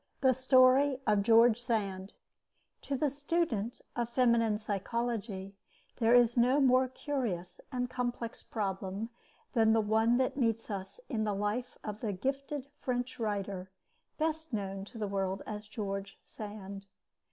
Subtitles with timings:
[0.21, 2.13] THE STORY OF GEORGE SAND
[2.81, 5.53] To the student of feminine psychology
[5.97, 9.11] there is no more curious and complex problem
[9.53, 13.69] than the one that meets us in the life of the gifted French writer
[14.17, 16.87] best known to the world as George Sand.